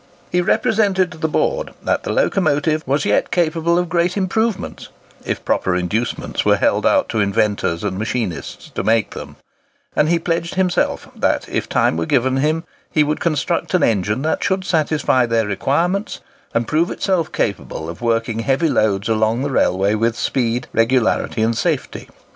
He 0.31 0.41
represented 0.41 1.11
to 1.11 1.19
the 1.19 1.27
Board 1.27 1.75
that 1.83 2.01
the 2.01 2.11
locomotive 2.11 2.81
was 2.87 3.05
yet 3.05 3.29
capable 3.29 3.77
of 3.77 3.87
great 3.87 4.17
improvements, 4.17 4.89
if 5.25 5.45
proper 5.45 5.75
inducements 5.75 6.43
were 6.43 6.55
held 6.57 6.87
out 6.87 7.07
to 7.09 7.19
inventors 7.19 7.83
and 7.83 7.99
machinists 7.99 8.71
to 8.71 8.83
make 8.83 9.11
them; 9.11 9.35
and 9.95 10.09
he 10.09 10.17
pledged 10.17 10.55
himself 10.55 11.07
that, 11.15 11.47
if 11.47 11.69
time 11.69 11.97
were 11.97 12.07
given 12.07 12.37
him, 12.37 12.63
he 12.91 13.03
would 13.03 13.19
construct 13.19 13.75
an 13.75 13.83
engine 13.83 14.23
that 14.23 14.43
should 14.43 14.65
satisfy 14.65 15.27
their 15.27 15.45
requirements, 15.45 16.19
and 16.55 16.67
prove 16.67 16.89
itself 16.89 17.31
capable 17.31 17.87
of 17.87 18.01
working 18.01 18.39
heavy 18.39 18.69
loads 18.69 19.07
along 19.07 19.43
the 19.43 19.51
railway 19.51 19.93
with 19.93 20.17
speed, 20.17 20.65
regularity 20.73 21.43
and 21.43 21.55
safety. 21.55 22.09